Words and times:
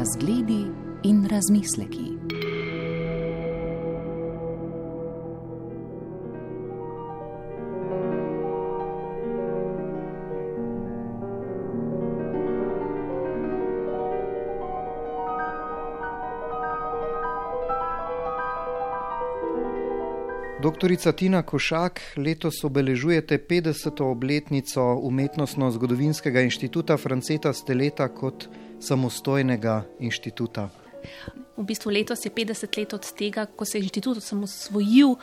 Razgledi 0.00 0.64
in 1.02 1.28
razmisleki. 1.30 1.98
Doktorica 20.62 21.12
Tina 21.12 21.42
Košak, 21.42 22.00
letos 22.16 22.64
obeležujete 22.64 23.38
50. 23.38 24.02
obletnico 24.02 24.80
Umetnostno-zgodovinskega 24.80 26.40
inštituta 26.40 26.96
Franceta 26.96 27.52
Steleta 27.52 28.08
kot 28.08 28.48
samostojnega 28.80 29.82
inštituta. 30.00 30.68
V 31.56 31.64
bistvu 31.64 31.92
letos 31.92 32.24
je 32.24 32.30
50 32.30 32.78
let 32.78 32.92
od 32.92 33.12
tega, 33.16 33.46
ko 33.46 33.64
se 33.64 33.78
je 33.78 33.82
inštitut 33.82 34.16
osamosvojil. 34.16 35.16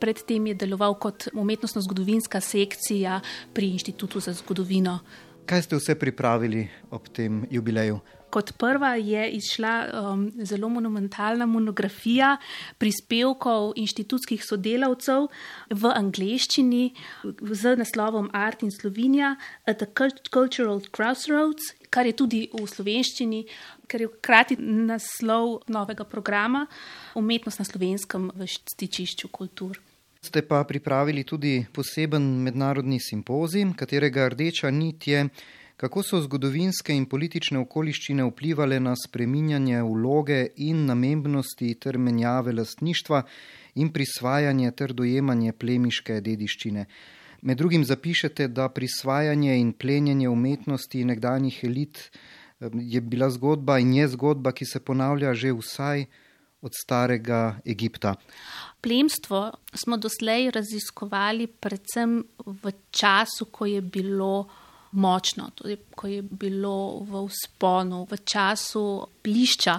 Predtem 0.00 0.46
je 0.46 0.54
deloval 0.54 0.94
kot 0.96 1.28
umetnostno-zgodovinska 1.32 2.40
sekcija 2.40 3.20
pri 3.52 3.68
Inštitutu 3.76 4.20
za 4.20 4.32
zgodovino. 4.32 4.98
Kaj 5.46 5.62
ste 5.62 5.76
vse 5.76 5.94
pripravili 5.98 6.68
ob 6.90 7.08
tem 7.08 7.44
jubileju? 7.50 8.00
Kot 8.30 8.52
prva 8.58 8.94
je 8.94 9.24
izšla 9.34 9.72
um, 9.90 10.20
zelo 10.46 10.68
monumentalna 10.68 11.46
monografija 11.46 12.36
prispevkov 12.78 13.72
inštitutskih 13.76 14.44
sodelavcev 14.46 15.26
v 15.74 15.90
angleščini 15.90 16.84
z 17.50 17.74
naslovom 17.80 18.30
Art 18.32 18.62
in 18.62 18.70
Slovenija 18.70 19.34
at 19.66 19.82
the 19.82 19.90
Cultural 20.30 20.78
Crossroads, 20.94 21.74
kar 21.90 22.06
je 22.06 22.14
tudi 22.14 22.44
v 22.54 22.66
slovenščini, 22.70 23.44
ker 23.90 24.06
je 24.06 24.12
hkrati 24.14 24.60
naslov 24.62 25.64
novega 25.66 26.06
programa 26.06 26.68
Umetnost 27.18 27.58
na 27.58 27.66
slovenskem 27.66 28.30
v 28.30 28.46
stičišču 28.46 29.34
kultur. 29.34 29.82
Ste 30.20 30.42
pa 30.42 30.64
pripravili 30.64 31.24
tudi 31.24 31.66
poseben 31.72 32.22
mednarodni 32.44 32.98
simpozij, 33.00 33.64
katerega 33.76 34.28
rdeča 34.28 34.70
nit 34.70 35.06
je 35.06 35.28
kako 35.80 36.02
so 36.02 36.20
zgodovinske 36.20 36.92
in 36.92 37.06
politične 37.08 37.58
okoliščine 37.58 38.26
vplivali 38.28 38.76
na 38.84 38.92
spreminjanje 39.00 39.80
vloge 39.82 40.40
in 40.56 40.84
namembnosti 40.90 41.72
ter 41.80 41.98
menjave 41.98 42.52
lastništva 42.52 43.22
in 43.80 43.88
prisvajanje 43.96 44.70
ter 44.76 44.92
dojemanje 44.92 45.52
plemiške 45.52 46.20
dediščine. 46.20 46.84
Med 47.40 47.56
drugim 47.56 47.84
zapišete, 47.88 48.48
da 48.48 48.68
prisvajanje 48.68 49.56
in 49.56 49.72
plenjenje 49.72 50.28
umetnosti 50.28 51.04
nekdanjih 51.04 51.64
elit 51.64 52.10
je 52.74 53.00
bila 53.00 53.30
zgodba 53.30 53.78
in 53.80 53.94
je 53.96 54.08
zgodba, 54.08 54.52
ki 54.52 54.68
se 54.68 54.84
ponavlja 54.84 55.32
že 55.34 55.56
vsaj 55.56 56.04
od 56.62 56.72
starega 56.74 57.60
Egipta. 57.66 58.14
Plemstvo 58.80 59.52
smo 59.74 59.96
doslej 59.96 60.50
raziskovali 60.50 61.46
predvsem 61.46 62.24
v 62.46 62.72
času, 62.90 63.44
ko 63.50 63.66
je 63.66 63.80
bilo 63.80 64.48
močno, 64.92 65.50
tudi 65.54 65.76
ko 65.94 66.06
je 66.06 66.22
bilo 66.22 67.04
v 67.04 67.22
usponu, 67.22 68.06
v 68.10 68.18
času 68.24 69.06
blišča, 69.24 69.78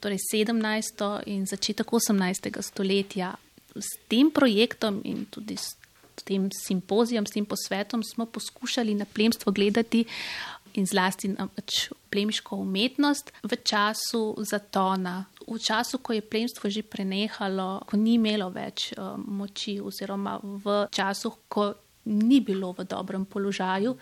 torej 0.00 0.20
17. 0.32 1.22
in 1.26 1.46
začetek 1.46 1.86
18. 1.86 2.62
stoletja. 2.62 3.34
S 3.76 3.98
tem 4.08 4.30
projektom 4.30 5.00
in 5.04 5.26
tudi 5.30 5.56
s 5.56 5.76
tem 6.24 6.48
simpozijem, 6.52 7.26
s 7.26 7.34
tem 7.34 7.44
posvetom 7.44 8.02
smo 8.02 8.26
poskušali 8.26 8.94
na 8.94 9.04
plemstvo 9.04 9.52
gledati 9.52 10.04
in 10.76 10.86
zlasti 10.86 11.32
pač 11.36 11.88
plemiško 12.10 12.56
umetnost 12.62 13.32
v 13.42 13.58
času 13.62 14.36
zatona. 14.38 15.24
V 15.46 15.58
času, 15.62 15.98
ko 16.02 16.12
je 16.12 16.22
plemstvo 16.22 16.70
že 16.70 16.82
prenehalo, 16.82 17.86
ko 17.86 17.96
ni 17.96 18.16
imelo 18.18 18.50
več 18.50 18.92
uh, 18.96 19.14
moči, 19.16 19.78
oziroma 19.80 20.38
v 20.42 20.86
času, 20.90 21.32
ko 21.48 21.74
ni 22.06 22.40
bilo 22.40 22.72
v 22.72 22.86
dobrem 22.86 23.26
položaju, 23.26 23.96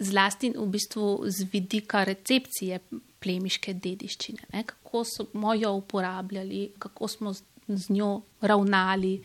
zlasti 0.00 0.52
v 0.56 0.66
bistvu 0.68 1.28
z 1.28 1.48
vidika 1.52 2.04
recepcije 2.04 2.80
plemiške 3.20 3.74
dediščine, 3.76 4.48
ne? 4.52 4.64
kako 4.64 5.04
smo 5.04 5.54
jo 5.54 5.72
uporabljali, 5.76 6.72
kako 6.78 7.08
smo 7.08 7.32
z 7.70 7.90
njo 7.92 8.22
ravnali, 8.40 9.20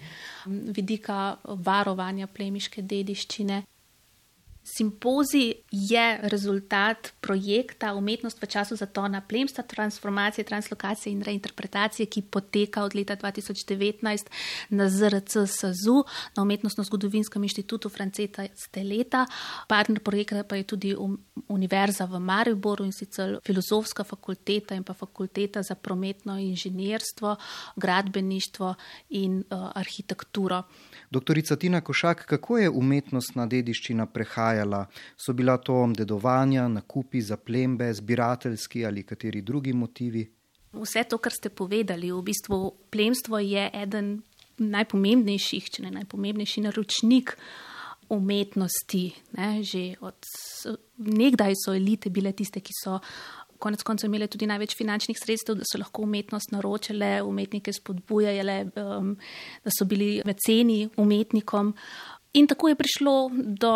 vidika 0.45 1.37
varovanja 1.43 2.27
plemiške 2.27 2.81
dediščine. 2.81 3.63
Simpozij 4.65 5.53
je 5.69 6.17
rezultat 6.21 7.13
projekta 7.21 7.93
Umetnost 7.93 8.41
v 8.41 8.47
času 8.47 8.75
zatona 8.75 9.21
plemstva, 9.21 9.63
transformacije, 9.63 10.43
translokacije 10.43 11.13
in 11.13 11.21
reinterpretacije, 11.21 12.05
ki 12.09 12.21
poteka 12.21 12.83
od 12.83 12.95
leta 12.95 13.15
2019 13.15 14.25
na 14.69 14.89
ZRC 14.89 15.45
SAZU, 15.45 16.03
na 16.35 16.43
Umetnostno-zgodovinskem 16.43 17.43
inštitutu 17.43 17.89
Franceta 17.89 18.47
Steleta. 18.55 19.25
Partner 19.67 19.99
projekta 19.99 20.43
pa 20.43 20.55
je 20.55 20.63
tudi 20.63 20.95
Univerza 21.47 22.05
v 22.05 22.19
Mariboru 22.19 22.85
in 22.85 22.91
sicer 22.91 23.37
Filozofska 23.45 24.03
fakulteta 24.03 24.75
in 24.75 24.83
pa 24.83 24.93
Fakulteta 24.93 25.61
za 25.63 25.75
prometno 25.75 26.39
inženirstvo, 26.39 27.35
gradbeništvo 27.75 28.75
in 29.09 29.37
uh, 29.37 29.69
arhitekturo. 29.75 30.63
Doktorica 31.11 31.55
Tina 31.55 31.81
Košak, 31.81 32.25
kako 32.25 32.57
je 32.57 32.69
umetnostna 32.69 33.45
dediščina 33.45 34.05
prehajala? 34.05 34.54
So 35.17 35.33
bila 35.33 35.57
to 35.57 35.87
dedovanja, 35.97 36.67
nakupi, 36.67 37.21
zaplembe, 37.21 37.93
zbirateljski 37.93 38.85
ali 38.85 39.03
kateri 39.03 39.41
drugi 39.41 39.73
motivi? 39.73 40.25
Vse 40.73 41.03
to, 41.03 41.17
kar 41.17 41.31
ste 41.31 41.49
povedali, 41.49 42.11
v 42.11 42.21
bistvu 42.21 42.73
plemstvo 42.91 43.39
je 43.39 43.69
eden 43.73 44.21
najpomembnejših, 44.57 45.69
če 45.71 45.85
ne 45.85 45.91
najpomembnejši 45.99 46.65
naročnik 46.67 47.35
umetnosti. 48.09 49.05
Ne? 49.37 49.63
Že 49.63 49.95
od 50.03 50.27
nekdaj 50.97 51.55
so 51.59 51.73
elite 51.75 52.11
bile 52.13 52.31
tiste, 52.35 52.61
ki 52.61 52.75
so 52.75 52.99
konec 53.59 53.83
koncev 53.87 54.09
imele 54.09 54.27
tudi 54.27 54.47
največ 54.49 54.75
finančnih 54.77 55.17
sredstev, 55.17 55.57
da 55.59 55.67
so 55.67 55.79
lahko 55.79 56.03
umetnost 56.03 56.51
naročile, 56.51 57.21
umetnike 57.23 57.73
spodbujale, 57.73 58.57
um, 58.75 59.15
da 59.63 59.73
so 59.73 59.87
bili 59.89 60.19
meceni 60.27 60.85
umetnikom. 61.01 61.73
In 62.35 62.47
tako 62.51 62.69
je 62.69 62.75
prišlo 62.75 63.13
do 63.33 63.73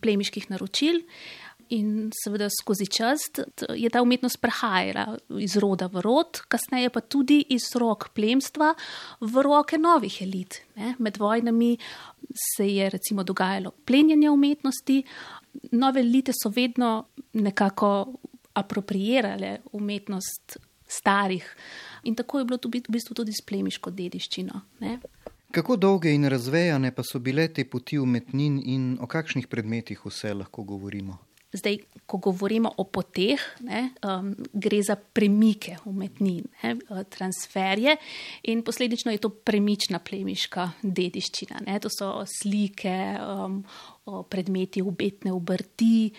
plemiških 0.00 0.50
naročil. 0.50 1.02
In 1.76 2.08
seveda 2.16 2.46
skozi 2.48 2.86
čas 2.88 3.26
je 3.76 3.90
ta 3.92 4.00
umetnost 4.00 4.40
prehajala 4.40 5.18
iz 5.36 5.56
roda 5.60 5.90
v 5.92 6.00
rod, 6.00 6.40
kasneje 6.48 6.88
pa 6.94 7.02
tudi 7.04 7.42
iz 7.52 7.68
rok 7.76 8.08
plemstva 8.16 8.70
v 9.20 9.44
roke 9.44 9.76
novih 9.76 10.16
elit. 10.24 10.62
Ne. 10.80 10.94
Med 10.98 11.20
vojnami 11.20 11.74
se 12.32 12.64
je 12.72 12.88
recimo 12.90 13.22
dogajalo 13.22 13.74
plenjenje 13.84 14.30
umetnosti, 14.30 15.02
nove 15.72 16.00
elite 16.00 16.32
so 16.32 16.48
vedno 16.48 17.10
nekako 17.36 18.14
apropriirale 18.56 19.58
umetnost 19.72 20.56
starih. 20.88 21.44
In 22.04 22.14
tako 22.14 22.38
je 22.38 22.44
bilo 22.44 22.58
tudi, 22.58 22.80
v 22.88 22.96
bistvu 22.96 23.14
tudi 23.14 23.32
s 23.36 23.44
plemiško 23.44 23.92
dediščino. 23.92 24.60
Ne? 24.80 24.98
Kako 25.52 25.76
dolge 25.76 26.10
in 26.12 26.28
razvejane 26.28 26.90
pa 26.94 27.02
so 27.02 27.18
bile 27.18 27.48
te 27.48 27.64
poti 27.64 27.98
umetnin 27.98 28.60
in 28.64 28.98
o 29.00 29.06
kakšnih 29.06 29.46
predmetih 29.48 30.04
vse 30.04 30.34
lahko 30.34 30.62
govorimo? 30.62 31.16
Zdaj, 31.48 31.78
ko 32.04 32.18
govorimo 32.20 32.68
o 32.76 32.84
poteh, 32.84 33.40
ne, 33.64 33.94
um, 34.04 34.34
gre 34.52 34.82
za 34.84 34.98
premike 35.00 35.78
umetnin, 35.88 36.44
ne, 36.62 36.74
transferje 37.08 37.94
in 38.52 38.60
posledično 38.62 39.12
je 39.12 39.22
to 39.24 39.30
premična 39.32 39.98
plemiška 39.98 40.66
dediščina. 40.82 41.62
Ne. 41.64 41.78
To 41.80 41.88
so 41.88 42.10
slike, 42.28 42.92
um, 43.16 43.62
predmeti 44.28 44.84
umetne 44.84 45.32
obrti, 45.32 46.10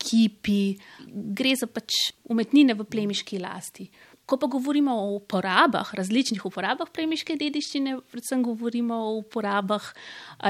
kipi, 0.00 0.78
gre 1.12 1.52
za 1.60 1.68
pač 1.68 2.14
umetnine 2.32 2.72
v 2.78 2.88
plemiški 2.88 3.44
lasti. 3.44 3.90
Ko 4.28 4.36
pa 4.36 4.44
govorimo 4.46 4.92
o 4.92 5.14
uporabah, 5.16 5.94
različnih 5.96 6.42
uporabah 6.44 6.90
plemiške 6.92 7.32
dediščine, 7.40 7.94
predvsem 8.12 8.42
govorimo 8.44 8.98
o 9.06 9.14
uporabah 9.22 9.86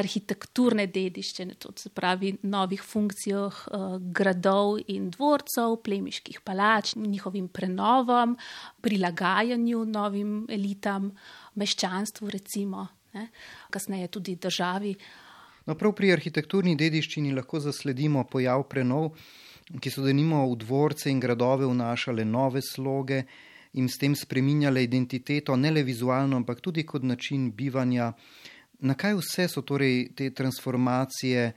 arhitekturne 0.00 0.88
dediščine, 0.90 1.54
to 1.62 1.70
se 1.78 1.92
pravi 1.94 2.32
novih 2.42 2.82
funkcijah 2.82 3.60
eh, 3.70 3.84
gradov 4.19 4.80
in 4.90 5.12
dvorcev, 5.14 5.76
plemiških 5.86 6.40
palač, 6.42 6.96
njihovim 6.98 7.46
prenovom, 7.54 8.34
prilagajanju 8.82 9.84
novim 9.86 10.32
elitam, 10.50 11.12
meščanstvu, 11.54 12.34
recimo, 12.34 12.88
ne, 13.14 13.28
kasneje 13.70 14.08
tudi 14.19 14.34
državi. 14.42 14.96
No, 15.69 15.76
prav 15.78 15.94
pri 15.94 16.16
arhitekturni 16.16 16.74
dediščini 16.81 17.31
lahko 17.36 17.60
zasledimo 17.62 18.26
pojav 18.26 18.66
prenov, 18.66 19.12
ki 19.78 19.92
so 19.94 20.02
denimo 20.02 20.48
v 20.48 20.64
dvorce 20.64 21.12
in 21.12 21.22
gradove 21.22 21.70
vnašale 21.70 22.26
nove 22.26 22.64
sloge 22.64 23.22
in 23.73 23.88
s 23.88 23.99
tem 23.99 24.15
spreminjale 24.17 24.82
identiteto, 24.82 25.56
ne 25.56 25.70
le 25.70 25.82
vizualno, 25.82 26.37
ampak 26.37 26.61
tudi 26.61 26.87
kot 26.87 27.03
način 27.03 27.50
bivanja. 27.53 28.12
Na 28.81 28.94
kaj 28.94 29.17
vse 29.19 29.49
so 29.49 29.62
torej 29.62 30.12
te 30.15 30.31
transformacije 30.31 31.53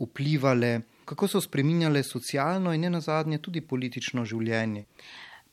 vplivali, 0.00 0.80
kako 1.04 1.28
so 1.28 1.40
spreminjale 1.40 2.02
socialno 2.02 2.72
in 2.74 2.80
ne 2.80 2.90
nazadnje 2.90 3.38
tudi 3.38 3.60
politično 3.60 4.24
življenje? 4.24 4.84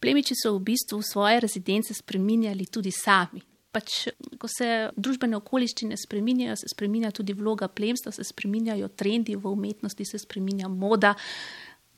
Plemiči 0.01 0.33
so 0.35 0.55
v 0.55 0.63
bistvu 0.71 1.01
svoje 1.05 1.39
rezidence 1.39 1.93
spreminjali 1.93 2.65
tudi 2.65 2.91
sami. 2.91 3.41
Pač, 3.71 4.09
ko 4.41 4.49
se 4.51 4.89
družbene 4.97 5.37
okoliščine 5.37 5.95
spreminjajo, 5.95 6.57
se 6.59 6.67
spreminja 6.73 7.11
tudi 7.15 7.35
vloga 7.37 7.69
plemstva, 7.71 8.11
se 8.11 8.25
spreminjajo 8.27 8.89
trendi 8.99 9.37
v 9.39 9.47
umetnosti, 9.47 10.05
se 10.05 10.19
spreminja 10.19 10.67
moda, 10.67 11.13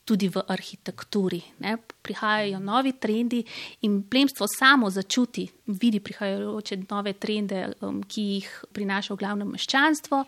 tudi 0.04 0.28
v 0.28 0.42
arhitekturi. 0.48 1.40
Ne. 1.64 1.76
Prihajajo 2.04 2.60
novi 2.60 2.92
trendi 3.00 3.40
in 3.88 4.02
plemstvo 4.08 4.46
samo 4.48 4.90
začuti, 4.90 5.46
vidi 5.80 6.00
prihajajoče 6.00 6.82
nove 6.90 7.14
trende, 7.16 7.66
um, 7.80 8.02
ki 8.04 8.26
jih 8.34 8.50
prinaša 8.76 9.14
v 9.14 9.22
glavnem 9.22 9.54
meščanstvo, 9.56 10.24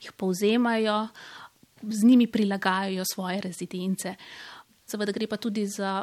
jih 0.00 0.16
povzemajo, 0.16 1.02
z 1.80 2.04
njimi 2.04 2.26
prilagajajo 2.26 3.04
svoje 3.08 3.40
rezidence. 3.40 4.14
Seveda 4.90 5.12
gre 5.14 5.28
pa 5.30 5.38
tudi 5.38 5.66
za 5.70 6.00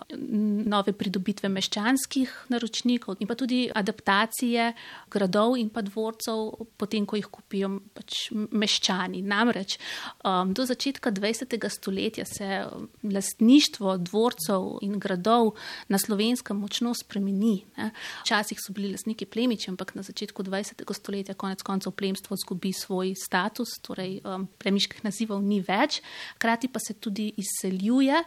nove 0.71 0.93
pridobitve 0.95 1.49
meščanskih 1.51 2.31
naročnikov 2.53 3.17
in 3.19 3.27
pa 3.27 3.35
tudi 3.35 3.65
adaptacije 3.67 4.69
gradov 5.11 5.57
in 5.59 5.67
pa 5.73 5.83
dvorcev, 5.83 6.53
potem 6.79 7.05
ko 7.07 7.19
jih 7.19 7.27
kupijo 7.27 7.71
pač 7.97 8.29
meščani. 8.31 9.21
Namreč 9.27 9.75
um, 10.23 10.53
do 10.55 10.63
začetka 10.67 11.11
20. 11.11 11.57
stoletja 11.73 12.25
se 12.29 12.47
um, 12.63 12.87
lastništvo 13.03 13.97
dvorcev 14.07 14.69
in 14.87 14.95
gradov 15.03 15.55
na 15.91 15.99
slovenskem 15.99 16.59
močno 16.63 16.93
spremeni. 16.95 17.65
Ne. 17.77 17.91
Včasih 18.23 18.61
so 18.61 18.75
bili 18.75 18.93
lastniki 18.93 19.27
plemiči, 19.27 19.71
ampak 19.73 19.95
na 19.99 20.05
začetku 20.05 20.47
20. 20.47 20.85
stoletja 20.95 21.35
konec 21.35 21.63
koncev 21.65 21.95
plemstvo 21.97 22.37
zgubi 22.39 22.71
svoj 22.73 23.13
status, 23.19 23.75
torej 23.83 24.21
um, 24.23 24.47
plemiških 24.61 25.03
nazivov 25.03 25.43
ni 25.43 25.59
več, 25.59 25.99
hkrati 26.37 26.71
pa 26.71 26.79
se 26.83 26.95
tudi 26.95 27.33
izseljuje 27.37 28.23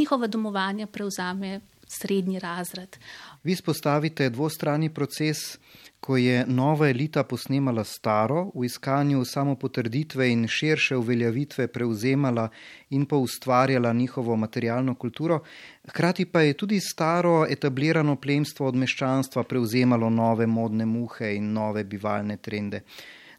njihova 0.00 0.26
domovanja 0.26 0.86
prevzame 0.86 1.60
srednji 1.90 2.38
razred. 2.38 2.96
Vi 3.42 3.54
spostavite 3.56 4.30
dvostranni 4.30 4.88
proces, 4.94 5.58
ko 6.00 6.16
je 6.16 6.44
nova 6.46 6.88
elita 6.88 7.24
posnemala 7.24 7.84
staro, 7.84 8.46
v 8.54 8.64
iskanju 8.64 9.24
samopotrditve 9.24 10.30
in 10.32 10.46
širše 10.48 10.96
uveljavitve 10.96 11.66
prevzemala 11.68 12.48
in 12.90 13.06
pa 13.06 13.16
ustvarjala 13.16 13.92
njihovo 13.92 14.36
materialno 14.36 14.94
kulturo, 14.94 15.40
hkrati 15.88 16.24
pa 16.24 16.40
je 16.40 16.56
tudi 16.56 16.80
staro 16.80 17.46
etablirano 17.50 18.16
plemstvo 18.16 18.68
od 18.68 18.74
meščanstva 18.74 19.42
prevzemalo 19.42 20.10
nove 20.10 20.46
modne 20.46 20.86
muhe 20.86 21.34
in 21.36 21.52
nove 21.52 21.84
bivalne 21.84 22.36
trende. 22.36 22.84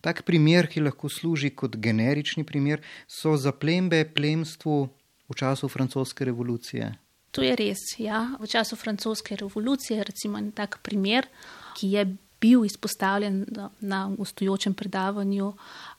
Tak 0.02 0.24
primer, 0.26 0.68
ki 0.68 0.82
lahko 0.82 1.10
služi 1.10 1.50
kot 1.56 1.78
generični 1.78 2.44
primer, 2.44 2.82
so 3.08 3.38
zaplembe 3.38 4.06
plemstvu 4.16 4.90
v 5.32 5.36
času 5.36 5.70
francoske 5.70 6.26
revolucije. 6.26 6.92
To 7.32 7.42
je 7.42 7.56
res. 7.56 7.80
Ja. 7.98 8.36
V 8.40 8.48
času 8.48 8.76
francoske 8.76 9.36
revolucije, 9.40 10.04
recimo, 10.04 10.38
en 10.38 10.52
tak 10.52 10.82
primer, 10.84 11.28
ki 11.80 11.92
je 11.96 12.06
bil 12.42 12.66
izpostavljen 12.66 13.46
na 13.80 14.10
gostujočem 14.18 14.74
predavanju 14.74 15.54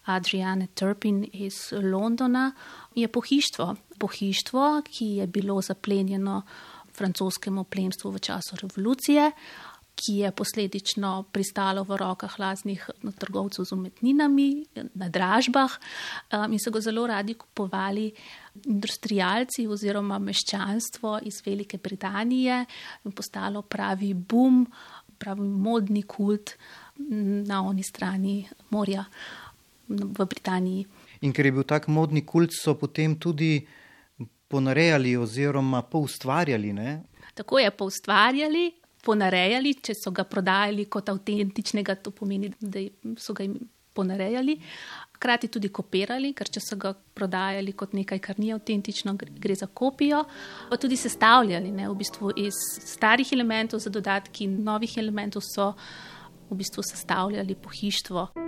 Adriane 0.05 0.67
Turpin 0.75 1.25
iz 1.33 1.73
Londona, 1.73 2.53
je 2.95 3.09
pohištvo. 3.09 3.77
Pohištvo, 3.99 4.83
ki 4.91 5.07
je 5.23 5.27
bilo 5.27 5.61
zaplenjeno 5.63 6.43
francoskemu 6.93 7.65
plemstvu 7.65 8.11
v 8.11 8.19
času 8.19 8.57
revolucije 8.63 9.31
ki 9.95 10.17
je 10.25 10.31
posledično 10.33 11.25
pristalo 11.33 11.85
v 11.85 11.97
rokah 12.01 12.39
laznih 12.41 12.91
trgovcev 13.19 13.65
z 13.65 13.73
umetninami 13.77 14.65
na 14.95 15.09
dražbah 15.09 15.71
um, 16.33 16.53
in 16.53 16.59
so 16.59 16.73
ga 16.73 16.81
zelo 16.81 17.07
radi 17.07 17.35
kupovali 17.35 18.09
industrijalci 18.65 19.67
oziroma 19.67 20.19
meščanstvo 20.19 21.19
iz 21.29 21.43
Velike 21.45 21.79
Britanije 21.79 22.65
in 23.05 23.13
postalo 23.13 23.63
pravi 23.63 24.15
boom, 24.15 24.67
pravi 25.19 25.47
modni 25.47 26.03
kult 26.03 26.57
na 27.49 27.63
oni 27.63 27.83
strani 27.83 28.43
morja 28.71 29.05
v 29.89 30.27
Britaniji. 30.27 30.87
In 31.23 31.33
ker 31.33 31.47
je 31.47 31.53
bil 31.53 31.65
tak 31.69 31.87
modni 31.89 32.25
kult, 32.27 32.55
so 32.55 32.75
potem 32.75 33.15
tudi 33.21 33.61
ponarejali 34.49 35.17
oziroma 35.17 35.83
poustvarjali. 35.83 36.73
Ne? 36.73 37.03
Tako 37.35 37.59
je 37.59 37.71
poustvarjali, 37.71 38.65
ponarejali, 39.03 39.75
če 39.83 39.97
so 39.99 40.13
ga 40.15 40.25
prodajali 40.29 40.87
kot 40.91 41.11
avtentičnega, 41.13 41.99
to 42.05 42.13
pomeni, 42.15 42.53
da 42.61 42.83
so 43.19 43.35
ga 43.37 43.47
ponarejali. 43.93 44.57
Hkrati 45.17 45.51
tudi 45.53 45.71
kopirali, 45.71 46.33
ker 46.35 46.51
če 46.51 46.63
so 46.65 46.79
ga 46.81 46.95
prodajali 46.95 47.75
kot 47.79 47.95
nekaj, 47.95 48.23
kar 48.23 48.41
ni 48.43 48.51
avtentično, 48.55 49.15
gre 49.19 49.59
za 49.59 49.69
kopijo, 49.69 50.25
pa 50.71 50.79
tudi 50.81 50.99
sestavljali 50.99 51.71
ne, 51.71 51.89
v 51.91 51.99
bistvu 52.01 52.33
iz 52.43 52.59
starih 52.87 53.35
elementov 53.37 53.85
za 53.85 53.93
dodatki 53.93 54.49
novih 54.51 54.97
elementov 54.99 55.45
so 55.47 55.73
v 56.51 56.59
bistvu 56.59 56.83
sestavljali 56.87 57.55
pohištvo. 57.55 58.42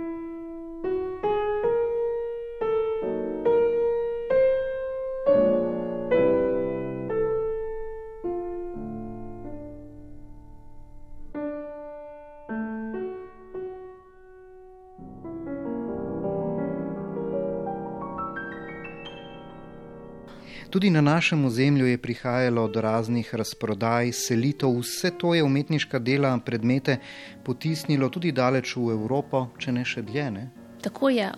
Tudi 20.75 20.89
na 20.89 21.01
našem 21.01 21.45
ozemlju 21.45 21.85
je 21.87 21.97
prihajalo 21.97 22.67
do 22.67 22.81
raznih 22.81 23.35
razprodaj, 23.35 24.11
selitev, 24.11 24.73
vse 24.79 25.11
to 25.17 25.31
je 25.33 25.43
umetniška 25.43 25.99
dela, 25.99 26.33
predmete 26.45 26.97
potisnilo 27.43 28.09
tudi 28.09 28.33
daleč 28.35 28.73
v 28.75 28.91
Evropo, 28.91 29.45
če 29.55 29.71
ne 29.71 29.85
še 29.87 30.03
dlje. 30.03 30.25
Ne? 30.35 30.43
Tako 30.83 31.13
je, 31.15 31.29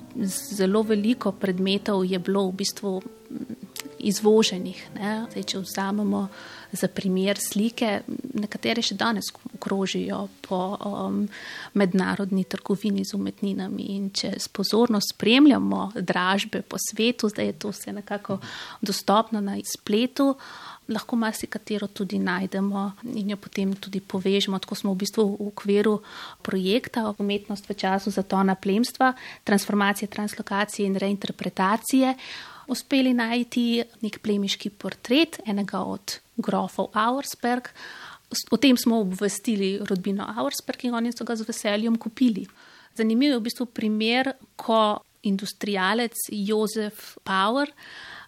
zelo 0.58 0.82
veliko 0.82 1.36
predmetov 1.38 2.02
je 2.10 2.18
bilo 2.20 2.48
v 2.50 2.56
bistvu 2.64 2.96
izvoženih. 4.00 4.84
Zdaj, 5.32 5.44
če 5.44 5.60
vzamemo 5.60 6.28
za 6.72 6.88
primer 6.88 7.40
slike, 7.40 8.02
nekatere 8.34 8.82
še 8.84 8.98
danes 9.00 9.30
krožijo 9.64 10.26
po 10.44 10.60
um, 10.76 11.22
mednarodni 11.80 12.44
trgovini 12.44 13.06
z 13.08 13.16
umetninami. 13.18 13.90
In 13.96 14.10
če 14.16 14.34
pozorno 14.54 15.00
spremljamo 15.04 15.92
dražbe 15.96 16.62
po 16.62 16.80
svetu, 16.82 17.32
zdaj 17.32 17.52
je 17.52 17.60
to 17.60 17.74
vse 17.74 17.94
nekako 18.00 18.40
dostopno 18.82 19.42
na 19.42 19.58
spletu. 19.64 20.34
Lahko 20.88 21.18
marsikatero 21.20 21.90
tudi 21.92 22.16
najdemo 22.20 22.84
in 23.20 23.34
jo 23.34 23.38
potem 23.44 23.74
tudi 23.76 24.00
povežemo. 24.00 24.60
Tako 24.64 24.76
smo 24.76 24.94
v 24.94 25.02
bistvu 25.04 25.26
v 25.36 25.48
okviru 25.50 25.98
projekta 26.42 27.10
Umetnost 27.20 27.68
v 27.68 27.76
času 27.76 28.12
zatona 28.16 28.56
plemstva, 28.56 29.12
transformacije, 29.44 30.08
translokacije 30.08 30.88
in 30.88 30.96
reinterpretacije 30.96 32.16
uspeli 32.68 33.14
najti 33.16 33.84
nek 34.04 34.20
plemiški 34.24 34.70
portret 34.70 35.40
enega 35.46 35.82
od 35.84 36.20
grofov 36.38 36.92
Auersberg. 36.94 37.70
O 38.52 38.58
tem 38.60 38.78
smo 38.78 39.00
obvestili 39.02 39.78
rodbino 39.88 40.28
Auersberg 40.28 40.86
in 40.86 40.96
oni 40.96 41.14
so 41.16 41.26
ga 41.26 41.36
z 41.36 41.48
veseljem 41.48 41.96
kupili. 41.96 42.46
Zanimiv 42.98 43.32
je 43.32 43.40
v 43.40 43.46
bistvu 43.46 43.68
primer, 43.72 44.34
ko 44.56 45.00
industrijalec 45.28 46.28
Jozef 46.32 47.18
Power 47.24 47.72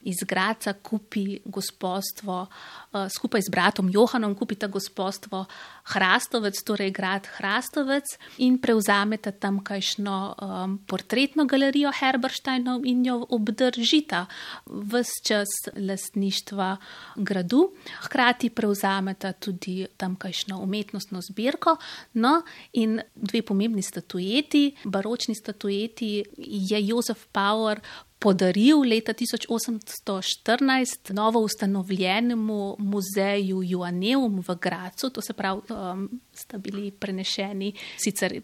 iz 0.02 0.24
Graca 0.28 0.74
kupi 0.74 1.40
gospodstvo, 1.46 2.48
uh, 2.48 3.08
skupaj 3.16 3.42
z 3.42 3.50
bratom 3.52 3.90
Johanom 3.94 4.36
kupita 4.36 4.68
gospodstvo 4.68 5.46
Hrastovec, 5.84 6.64
torej 6.64 6.92
grad 6.92 7.28
Hrastovec, 7.38 8.06
in 8.38 8.58
prevzameta 8.62 9.32
tamkajšno 9.32 10.18
um, 10.42 10.78
portretno 10.88 11.46
galerijo 11.46 11.92
Herbersteinov 11.92 12.86
in 12.86 13.06
jo 13.06 13.26
obdržita 13.30 14.26
vse 14.66 15.24
čas 15.24 15.50
lastništva 15.76 16.78
gradu. 17.16 17.72
Hkrati 18.02 18.50
prevzameta 18.50 19.34
tudi 19.34 19.88
tamkajšno 19.98 20.60
umetnostno 20.60 21.22
zbirko. 21.22 21.78
No, 22.14 22.42
in 22.74 23.02
dve 23.16 23.42
pomembni 23.42 23.82
statujeti, 23.82 24.76
baročni 24.84 25.36
statujeti, 25.36 26.24
je 26.38 26.88
Jozef 26.88 27.26
Power 27.34 27.80
podaril 28.20 28.84
leta 28.84 29.14
1814 29.14 31.14
novo 31.14 31.40
ustanovljenemu 31.40 32.76
muzeju 32.80 33.62
Joanneum 33.64 34.44
v 34.48 34.56
Gracu, 34.62 35.10
to 35.10 35.22
se 35.22 35.34
pravi, 35.34 35.62
um, 35.70 36.22
sta 36.34 36.58
bili 36.58 36.92
prenešeni 36.92 37.74
sicer 37.98 38.42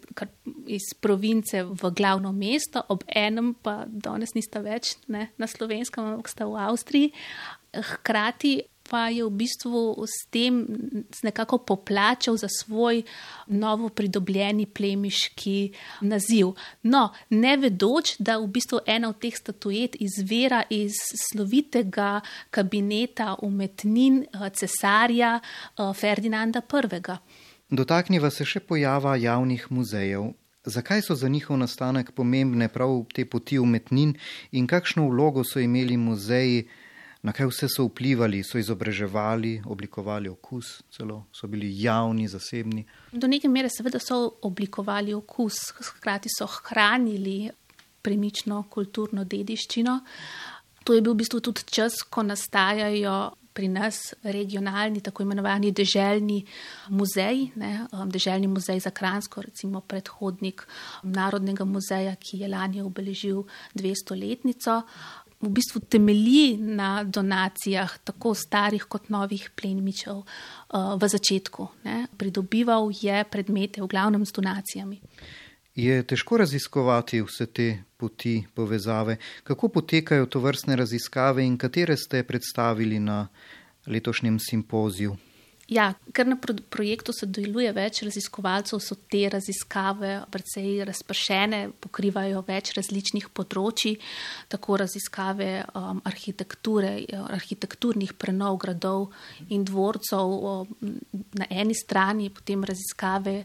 iz 0.66 0.82
province 1.00 1.62
v 1.62 1.90
glavno 1.96 2.32
mesto, 2.32 2.82
ob 2.88 3.04
enem 3.06 3.54
pa 3.62 3.84
danes 3.86 4.34
nista 4.34 4.60
več 4.64 4.96
ne, 5.06 5.28
na 5.36 5.46
slovenskem, 5.46 6.04
ampak 6.04 6.28
sta 6.28 6.48
v 6.48 6.56
Avstriji. 6.56 7.12
Hkrati 7.76 8.62
pa 8.90 9.08
je 9.08 9.24
v 9.24 9.30
bistvu 9.30 10.04
s 10.06 10.26
tem 10.30 10.66
nekako 11.22 11.58
poplačal 11.58 12.36
za 12.36 12.48
svoj 12.48 13.02
novo 13.46 13.88
pridobljeni 13.88 14.66
plemiški 14.66 15.72
naziv. 16.00 16.54
No, 16.82 17.10
ne 17.30 17.56
vedoč, 17.56 18.16
da 18.18 18.38
v 18.38 18.46
bistvu 18.46 18.80
ena 18.86 19.10
od 19.10 19.20
teh 19.20 19.34
statuet 19.36 19.96
izvira 20.00 20.62
iz 20.70 20.98
slovitega 21.30 22.20
kabineta 22.50 23.36
umetnin 23.42 24.22
eh, 24.22 24.50
cesarja 24.50 25.40
eh, 25.40 25.92
Ferdinanda 25.94 26.60
I. 26.60 27.16
Dotakniva 27.70 28.30
se 28.30 28.44
še 28.44 28.60
pojava 28.60 29.16
javnih 29.16 29.66
muzejev. 29.70 30.32
Zakaj 30.66 31.02
so 31.02 31.14
za 31.14 31.28
njihov 31.28 31.58
nastanek 31.58 32.10
pomembne 32.14 32.68
prav 32.68 33.04
te 33.14 33.24
poti 33.24 33.58
umetnin 33.58 34.16
in 34.50 34.66
kakšno 34.66 35.08
vlogo 35.08 35.44
so 35.44 35.60
imeli 35.60 35.96
muzeji? 35.96 36.66
Na 37.22 37.32
kaj 37.32 37.48
vse 37.50 37.68
so 37.72 37.86
vplivali, 37.88 38.42
so 38.44 38.58
izobraževali, 38.58 39.62
oblikovali 39.66 40.28
okus, 40.28 40.82
celo 40.90 41.24
so 41.32 41.48
bili 41.50 41.70
javni, 41.82 42.28
zasebni. 42.28 42.84
Do 43.12 43.28
neke 43.28 43.48
mere, 43.48 43.70
seveda, 43.72 43.98
so 44.02 44.38
oblikovali 44.42 45.14
okus, 45.14 45.70
hkrati 45.78 46.30
so 46.38 46.46
hranili 46.46 47.50
premično 48.02 48.62
kulturno 48.70 49.24
dediščino. 49.24 50.00
To 50.86 50.94
je 50.94 51.02
bil 51.02 51.16
v 51.16 51.22
bistvu 51.24 51.40
tudi 51.42 51.66
čas, 51.66 51.98
ko 52.06 52.22
nastajajo 52.22 53.16
pri 53.56 53.70
nas 53.72 54.12
regionalni, 54.22 55.00
tako 55.00 55.24
imenovani 55.24 55.72
deželjni 55.72 56.42
muzeji, 56.92 57.48
ne, 57.56 57.70
um, 57.88 58.10
deželjni 58.12 58.50
muzej 58.52 58.82
za 58.84 58.92
Kransko, 58.92 59.42
recimo 59.48 59.80
predhodnik 59.80 60.66
Narodnega 61.02 61.64
muzeja, 61.64 62.12
ki 62.20 62.42
je 62.44 62.50
lani 62.52 62.84
obeležil 62.84 63.46
200-letnico 63.74 64.82
v 65.40 65.48
bistvu 65.52 65.80
temelji 65.80 66.56
na 66.56 67.04
donacijah 67.04 67.98
tako 68.04 68.34
starih 68.34 68.84
kot 68.88 69.08
novih 69.08 69.50
plenmičev 69.56 70.22
uh, 70.22 70.94
v 70.96 71.08
začetku. 71.08 71.68
Ne. 71.84 72.06
Pridobival 72.16 72.88
je 72.92 73.24
predmete 73.30 73.82
v 73.82 73.90
glavnem 73.90 74.24
z 74.24 74.32
donacijami. 74.32 75.00
Je 75.76 76.02
težko 76.08 76.40
raziskovati 76.40 77.20
vse 77.20 77.46
te 77.46 77.68
poti 77.96 78.46
povezave. 78.54 79.18
Kako 79.44 79.68
potekajo 79.68 80.26
to 80.26 80.40
vrstne 80.40 80.76
raziskave 80.76 81.44
in 81.44 81.58
katere 81.58 81.96
ste 81.96 82.22
predstavili 82.24 82.98
na 82.98 83.26
letošnjem 83.86 84.38
simpoziju? 84.40 85.16
Ja, 85.66 85.88
ker 86.14 86.28
na 86.30 86.36
projektu 86.38 87.10
sodeluje 87.10 87.72
več 87.74 88.04
raziskovalcev, 88.06 88.78
so 88.78 88.94
te 89.10 89.24
raziskave 89.26 90.20
precej 90.30 90.84
razpršene, 90.86 91.58
pokrivajo 91.82 92.44
več 92.46 92.70
različnih 92.76 93.26
področji, 93.34 93.96
tako 94.52 94.76
raziskave 94.84 95.48
um, 95.74 95.98
arhitekture, 96.06 96.92
arhitekturnih 97.34 98.12
prenov 98.14 98.60
gradov 98.62 99.08
in 99.50 99.64
dvorcev 99.66 100.36
um, 100.36 100.92
na 101.34 101.50
eni 101.50 101.74
strani, 101.74 102.28
potem 102.30 102.62
raziskave 102.62 103.40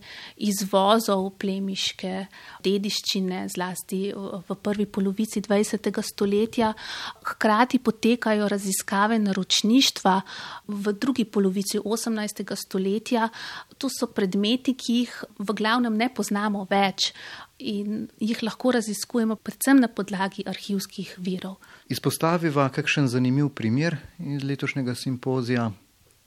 izvozov 0.46 1.32
plemiške 1.42 2.14
dediščine, 2.62 3.48
zlasti 3.50 4.04
v 4.14 4.60
prvi 4.62 4.86
polovici 4.86 5.42
20. 5.42 5.90
stoletja. 6.06 6.70
Hkrati 7.34 7.82
potekajo 7.82 8.46
raziskave 8.46 9.18
naročništva 9.26 10.16
v 10.70 10.98
drugi 11.02 11.26
polovici 11.26 11.82
18. 11.82 12.11
18. 12.12 12.56
stoletja. 12.56 13.30
To 13.78 13.90
so 13.90 14.08
predmeti, 14.08 14.76
ki 14.76 14.98
jih 15.02 15.14
v 15.40 15.56
glavnem 15.58 15.96
ne 15.98 16.10
poznamo 16.14 16.66
več 16.70 17.12
in 17.62 18.08
jih 18.20 18.42
lahko 18.44 18.74
raziskujemo 18.74 19.38
predvsem 19.38 19.80
na 19.82 19.88
podlagi 19.88 20.44
arhivskih 20.50 21.14
virov. 21.18 21.60
Izpostaviva 21.90 22.70
kakšen 22.74 23.08
zanimiv 23.08 23.52
primer 23.56 23.98
iz 24.20 24.44
letošnjega 24.44 24.96
simpozija. 24.96 25.72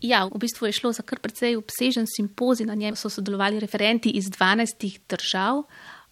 Ja, 0.04 0.26
v 0.28 0.38
bistvu 0.38 0.68
je 0.68 0.76
šlo 0.76 0.92
za 0.92 1.02
kar 1.06 1.18
precej 1.22 1.56
obsežen 1.56 2.06
simpozij, 2.10 2.66
na 2.66 2.74
njem 2.74 2.96
so 2.96 3.08
sodelovali 3.08 3.60
referenti 3.60 4.10
iz 4.10 4.28
12 4.28 4.98
držav. 5.08 5.62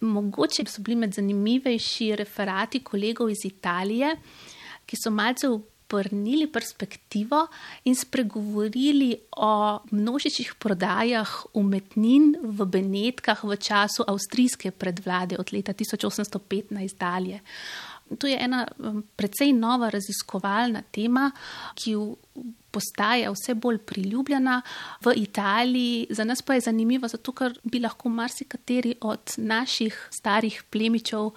Mogoče 0.01 0.65
so 0.67 0.81
bili 0.81 0.97
med 0.97 1.13
zanimivejši 1.13 2.15
referati 2.15 2.81
kolegov 2.83 3.29
iz 3.29 3.45
Italije, 3.45 4.15
ki 4.85 4.97
so 4.97 5.11
malce 5.11 5.47
obrnili 5.93 6.47
perspektivo 6.47 7.47
in 7.83 7.95
spregovorili 7.95 9.15
o 9.37 9.79
množičnih 9.91 10.55
prodajah 10.59 11.45
umetnin 11.53 12.35
v 12.41 12.65
Benetkah 12.65 13.43
v 13.43 13.57
času 13.57 14.03
avstrijske 14.07 14.71
predvlade 14.71 15.37
od 15.37 15.53
leta 15.53 15.73
1815 15.73 16.97
dalje. 16.97 17.39
To 18.19 18.27
je 18.27 18.37
ena 18.39 18.67
um, 18.77 19.03
precej 19.15 19.53
nova 19.53 19.89
raziskovalna 19.89 20.83
tema, 20.91 21.31
ki 21.75 21.95
postaja 22.73 23.31
vse 23.31 23.53
bolj 23.55 23.77
priljubljena 23.85 24.61
v 25.05 25.13
Italiji. 25.15 26.07
Za 26.09 26.23
nas 26.23 26.41
pa 26.41 26.57
je 26.57 26.65
zanimiva 26.67 27.07
zato, 27.07 27.31
ker 27.31 27.55
bi 27.63 27.79
lahko 27.79 28.09
marsikateri 28.09 28.95
od 29.01 29.37
naših 29.37 30.09
starih 30.11 30.63
plemičev 30.69 31.31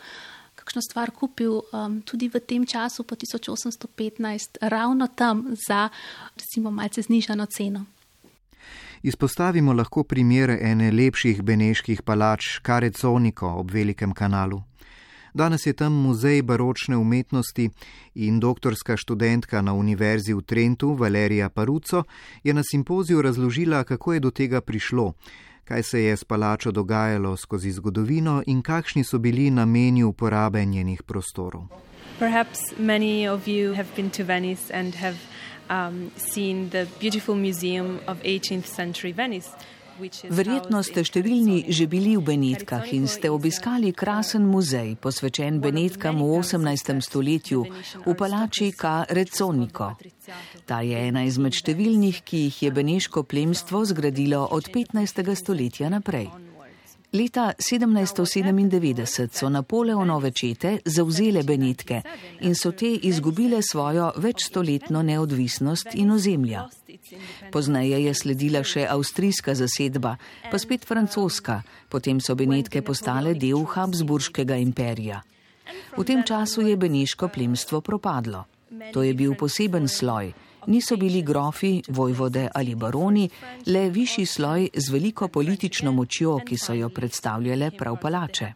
kakšno 0.67 0.83
stvar 0.83 1.11
kupil 1.15 1.63
um, 1.63 2.03
tudi 2.03 2.27
v 2.27 2.43
tem 2.43 2.67
času, 2.67 3.07
po 3.07 3.15
1815, 3.15 4.59
ravno 4.61 5.07
tam 5.07 5.55
za, 5.55 5.89
recimo, 6.35 6.71
malce 6.71 7.03
znižano 7.03 7.47
ceno. 7.47 7.87
Izpostavimo 9.03 9.73
lahko 9.73 10.03
primere 10.03 10.59
ene 10.61 10.91
lepših 10.91 11.43
beneških 11.43 12.03
palač, 12.03 12.59
Kareconiko 12.63 13.47
ob 13.47 13.71
Velikem 13.71 14.11
kanalu. 14.11 14.63
Danes 15.35 15.67
je 15.67 15.73
tam 15.73 15.93
muzej 15.93 16.43
baročne 16.43 16.97
umetnosti 16.97 17.71
in 18.15 18.41
doktorska 18.41 18.97
študentka 18.97 19.63
na 19.63 19.75
Univerzi 19.75 20.35
v 20.35 20.43
Trentu, 20.43 20.97
Valerija 20.99 21.49
Paruco, 21.49 22.05
je 22.43 22.55
na 22.55 22.63
simpoziju 22.65 23.23
razložila, 23.23 23.85
kako 23.85 24.13
je 24.13 24.21
do 24.21 24.31
tega 24.31 24.61
prišlo 24.61 25.13
kaj 25.69 25.83
se 25.83 26.03
je 26.03 26.17
s 26.17 26.25
palačo 26.25 26.71
dogajalo 26.71 27.37
skozi 27.37 27.71
zgodovino 27.73 28.43
in 28.47 28.63
kakšni 28.63 29.05
so 29.05 29.19
bili 29.19 29.51
nameni 29.51 30.05
uporabe 30.05 30.65
njenih 30.65 31.03
prostorov. 31.03 31.63
Perhaps 32.19 32.59
many 32.79 33.29
of 33.29 33.49
you 33.49 33.75
have 33.75 33.89
been 33.97 34.11
to 34.11 34.25
Venice 34.25 34.71
and 34.75 34.95
have 34.95 35.17
um, 35.71 36.11
seen 36.17 36.71
the 36.71 36.87
beautiful 37.01 37.35
museum 37.35 37.99
of 38.07 38.23
18th 38.23 38.67
century 38.67 39.13
Venice. 39.13 39.49
Verjetno 40.29 40.83
ste 40.85 41.05
številni 41.05 41.73
že 41.73 41.87
bili 41.89 42.17
v 42.17 42.25
Benetkah 42.27 42.85
in 42.93 43.09
ste 43.09 43.31
obiskali 43.33 43.93
krasen 43.97 44.45
muzej, 44.45 44.97
posvečen 45.01 45.61
Benetkam 45.61 46.21
v 46.21 46.41
18. 46.41 47.01
stoletju 47.01 47.65
v 48.05 48.15
palači 48.15 48.73
Ka 48.77 49.07
Reconico. 49.09 49.97
Ta 50.69 50.83
je 50.85 50.97
ena 51.09 51.25
izmed 51.25 51.57
številnih, 51.57 52.21
ki 52.27 52.49
jih 52.49 52.63
je 52.67 52.75
beneško 52.75 53.25
plemstvo 53.25 53.85
zgradilo 53.89 54.45
od 54.51 54.69
15. 54.69 55.25
stoletja 55.35 55.89
naprej. 55.89 56.29
Leta 57.17 57.53
1797 57.59 59.29
so 59.33 59.49
Napoleonove 59.49 60.31
čete 60.31 60.79
zauzele 60.85 61.43
Benetke 61.43 62.03
in 62.41 62.55
so 62.55 62.73
te 62.73 62.91
izgubile 62.95 63.63
svojo 63.63 64.13
večstoletno 64.17 65.03
neodvisnost 65.03 65.95
in 65.95 66.11
ozemlja. 66.11 66.67
Poznaje 67.53 68.01
je 68.05 68.15
sledila 68.15 68.63
še 68.65 68.87
avstrijska 68.91 69.55
zasedba, 69.55 70.17
pa 70.51 70.59
spet 70.59 70.85
francoska, 70.85 71.63
potem 71.89 72.21
so 72.21 72.35
Benetke 72.35 72.83
postale 72.83 73.35
del 73.35 73.65
Habsburškega 73.65 74.57
imperija. 74.57 75.23
V 75.97 76.05
tem 76.05 76.23
času 76.23 76.67
je 76.67 76.77
beneško 76.77 77.29
plemstvo 77.29 77.81
propadlo. 77.81 78.47
To 78.93 79.03
je 79.03 79.15
bil 79.15 79.35
poseben 79.35 79.89
sloj 79.89 80.35
niso 80.67 80.97
bili 80.97 81.23
grofi, 81.23 81.83
vojvode 81.89 82.49
ali 82.55 82.75
baroni, 82.75 83.31
le 83.67 83.91
višji 83.91 84.27
sloj 84.27 84.69
z 84.75 84.93
veliko 84.93 85.29
politično 85.29 85.93
močjo, 85.93 86.39
ki 86.47 86.59
so 86.59 86.75
jo 86.75 86.89
predstavljale 86.89 87.71
prav 87.71 88.01
palače. 88.03 88.53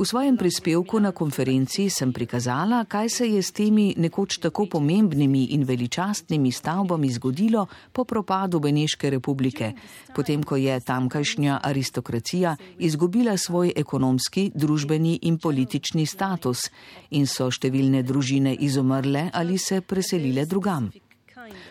V 0.00 0.08
svojem 0.08 0.32
prispevku 0.32 0.96
na 0.96 1.12
konferenci 1.12 1.90
sem 1.92 2.08
prikazala, 2.08 2.88
kaj 2.88 3.08
se 3.08 3.26
je 3.28 3.42
s 3.42 3.52
temi 3.52 3.92
nekoč 4.00 4.38
tako 4.40 4.64
pomembnimi 4.64 5.52
in 5.52 5.64
veličastnimi 5.68 6.48
stavbami 6.52 7.10
zgodilo 7.12 7.66
po 7.92 8.04
propadu 8.08 8.60
Beneške 8.64 9.10
republike, 9.10 9.74
potem 10.16 10.40
ko 10.40 10.56
je 10.56 10.80
tamkajšnja 10.80 11.60
aristokracija 11.62 12.56
izgubila 12.78 13.36
svoj 13.36 13.74
ekonomski, 13.76 14.48
družbeni 14.54 15.18
in 15.28 15.36
politični 15.36 16.06
status 16.06 16.70
in 17.10 17.28
so 17.28 17.50
številne 17.52 18.00
družine 18.00 18.56
izumrle 18.56 19.28
ali 19.36 19.58
se 19.58 19.82
preselile 19.84 20.48
drugam. 20.48 20.88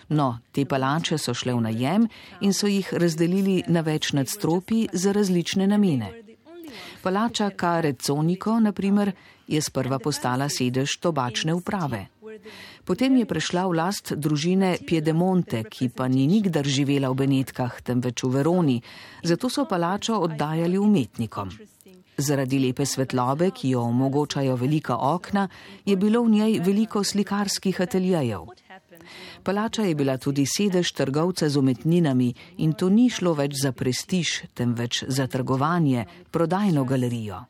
No, 0.10 0.38
te 0.54 0.70
palače 0.70 1.18
so 1.18 1.34
šle 1.34 1.58
v 1.58 1.66
najem 1.66 2.10
in 2.46 2.54
so 2.54 2.70
jih 2.70 2.94
razdelili 2.94 3.64
na 3.68 3.82
več 3.82 4.14
nadstropi 4.14 4.86
za 4.94 5.18
različne 5.18 5.66
namene. 5.66 6.29
Palača 7.02 7.50
Kareconiko, 7.50 8.60
na 8.60 8.72
primer, 8.72 9.12
je 9.48 9.62
sprva 9.62 10.00
postala 10.00 10.50
sedež 10.50 11.00
tobačne 11.00 11.54
uprave. 11.54 12.08
Potem 12.84 13.16
je 13.18 13.26
prešla 13.26 13.66
v 13.68 13.78
last 13.78 14.14
družine 14.14 14.78
Piedemonte, 14.86 15.64
ki 15.70 15.90
pa 15.90 16.08
ni 16.08 16.28
nikdar 16.28 16.66
živela 16.66 17.10
v 17.10 17.24
Benetkah, 17.24 17.82
temveč 17.82 18.24
v 18.24 18.30
Veroni, 18.36 18.78
zato 19.24 19.50
so 19.50 19.66
palačo 19.66 20.20
oddajali 20.20 20.78
umetnikom. 20.78 21.50
Zaradi 22.20 22.60
lepe 22.60 22.86
svetlobe, 22.86 23.52
ki 23.56 23.70
jo 23.74 23.86
omogočajo 23.88 24.56
velika 24.60 24.98
okna, 24.98 25.48
je 25.86 25.96
bilo 25.96 26.24
v 26.24 26.30
njej 26.30 26.60
veliko 26.60 27.04
slikarskih 27.04 27.82
ateljejev. 27.82 28.44
Palača 29.44 29.84
je 29.84 29.96
bila 29.96 30.18
tudi 30.18 30.46
sedež 30.46 30.92
trgovca 30.92 31.50
z 31.50 31.58
umetninami 31.58 32.34
in 32.58 32.74
to 32.74 32.90
ni 32.90 33.10
šlo 33.10 33.34
več 33.34 33.58
za 33.62 33.72
prestiž, 33.72 34.54
temveč 34.54 35.04
za 35.08 35.28
trgovanje, 35.28 36.06
prodajno 36.32 36.84
galerijo. 36.84 37.46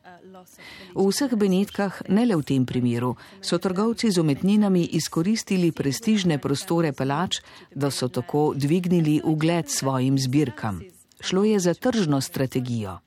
V 0.95 1.07
vseh 1.09 1.35
Benetkah, 1.35 2.01
ne 2.09 2.25
le 2.25 2.35
v 2.39 2.43
tem 2.43 2.65
primeru, 2.65 3.15
so 3.41 3.59
trgovci 3.59 4.11
z 4.11 4.17
umetninami 4.23 4.95
izkoristili 4.95 5.71
prestižne 5.71 6.39
prostore 6.39 6.93
palač, 6.93 7.41
da 7.75 7.91
so 7.91 8.07
tako 8.07 8.53
dvignili 8.55 9.19
ugled 9.23 9.69
svojim 9.69 10.17
zbirkam. 10.17 10.81
Šlo 11.19 11.43
je 11.43 11.59
za 11.59 11.73
tržno 11.73 12.21
strategijo. 12.21 12.99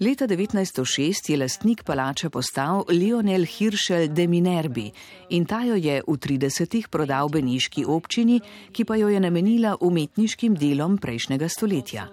Leta 0.00 0.26
1906 0.26 1.30
je 1.30 1.36
lastnik 1.36 1.82
palače 1.82 2.30
postal 2.30 2.84
Lionel 2.88 3.44
Hirschel 3.44 4.08
de 4.08 4.26
Minerbi 4.26 4.92
in 5.28 5.44
ta 5.44 5.64
jo 5.66 5.74
je 5.74 6.02
v 6.06 6.14
30-ih 6.14 6.86
prodal 6.88 7.28
Beniški 7.28 7.82
občini, 7.84 8.40
ki 8.72 8.84
pa 8.84 8.94
jo 8.96 9.08
je 9.08 9.20
namenila 9.20 9.74
umetniškim 9.80 10.54
delom 10.54 10.98
prejšnjega 10.98 11.48
stoletja. 11.48 12.06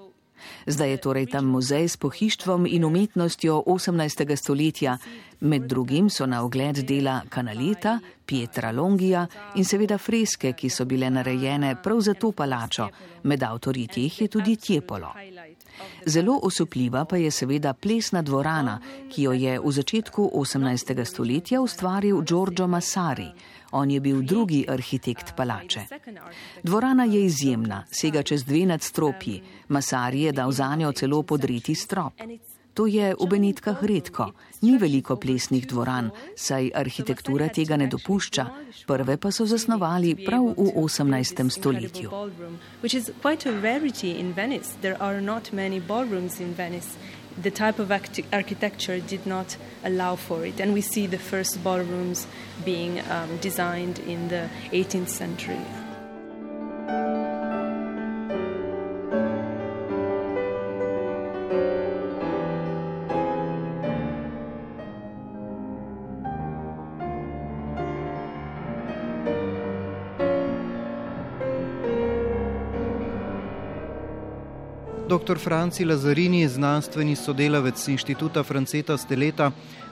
Zdaj 0.66 0.92
je 0.92 0.98
torej 0.98 1.26
tam 1.26 1.46
muzej 1.46 1.88
s 1.88 1.98
pohištvom 1.98 2.66
in 2.66 2.86
umetnostjo 2.86 3.64
18. 3.66 4.36
stoletja. 4.36 4.98
Med 5.40 5.62
drugim 5.62 6.10
so 6.10 6.26
na 6.26 6.44
ogled 6.44 6.82
dela 6.88 7.22
Kanaleta, 7.30 8.00
Pietra 8.26 8.72
Longija 8.72 9.28
in 9.56 9.66
seveda 9.66 9.98
freske, 9.98 10.54
ki 10.54 10.70
so 10.70 10.86
bile 10.86 11.10
narejene 11.10 11.76
prav 11.84 12.02
za 12.02 12.14
to 12.14 12.32
palačo. 12.32 12.90
Med 13.24 13.44
avtorji 13.44 13.88
teh 13.88 14.22
je 14.22 14.28
tudi 14.28 14.56
Tjepolo. 14.56 15.14
Zelo 16.06 16.40
osupljiva 16.44 17.06
pa 17.06 17.18
je 17.18 17.32
seveda 17.32 17.74
plesna 17.74 18.22
dvorana, 18.22 18.80
ki 19.10 19.24
jo 19.24 19.34
je 19.34 19.60
v 19.60 19.72
začetku 19.72 20.32
18. 20.34 21.06
stoletja 21.06 21.62
ustvaril 21.62 22.22
Giorgio 22.22 22.68
Massari. 22.68 23.32
On 23.72 23.92
je 23.92 24.00
bil 24.00 24.22
drugi 24.22 24.66
arhitekt 24.70 25.36
palače. 25.36 25.82
Dvorana 26.64 27.04
je 27.04 27.26
izjemna, 27.26 27.84
sega 27.92 28.24
čez 28.24 28.46
dve 28.46 28.66
nadstropji. 28.66 29.42
Masari 29.68 30.22
je 30.22 30.32
dal 30.32 30.52
za 30.52 30.76
njo 30.76 30.92
celo 30.92 31.24
podreti 31.24 31.76
strop. 31.76 32.14
To 32.76 32.86
je 32.86 33.16
v 33.16 33.26
Benitkah 33.28 33.84
redko. 33.84 34.32
Ni 34.62 34.78
veliko 34.78 35.16
plesnih 35.16 35.64
dvoran, 35.68 36.10
saj 36.36 36.72
arhitektura 36.76 37.48
tega 37.48 37.78
ne 37.80 37.88
dopušča. 37.88 38.46
Prve 38.88 39.18
pa 39.18 39.32
so 39.32 39.46
zasnovali 39.48 40.16
prav 40.26 40.44
v 40.60 40.72
18. 40.76 41.50
stoletju. 41.50 42.12
the 47.38 47.52
type 47.52 47.80
of 47.80 47.92
architecture 47.92 49.00
did 49.00 49.26
not 49.26 49.58
allow 49.84 50.16
for 50.16 50.46
it. 50.46 50.62
And 50.62 50.74
we 50.74 50.82
see 50.82 51.06
the 51.06 51.18
first 51.18 51.62
ballrooms 51.64 52.28
being 52.64 53.02
um, 53.12 53.38
designed 53.42 54.00
in 54.00 54.30
the 54.30 54.50
18th 54.72 55.10
century. 55.10 55.85
Dr. 75.08 75.38
Franci 75.38 75.86
Lazarini, 75.86 76.48
znanstveni 76.48 77.16
sodelavec 77.16 77.88
inštituta 77.88 78.44
Franceta 78.44 78.98
Steleta, 78.98 79.52